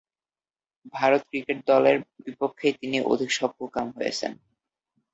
Bharat 0.93 1.21
cricket 1.29 1.57
দলের 1.67 1.97
বিপক্ষেই 2.25 2.73
তিনি 2.81 2.97
অধিক 3.11 3.29
সফলকাম 3.39 3.85
হয়েছেন। 3.89 4.31